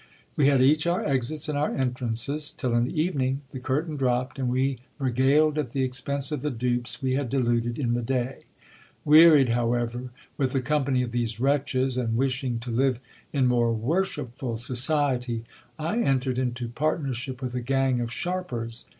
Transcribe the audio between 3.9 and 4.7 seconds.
dropped, and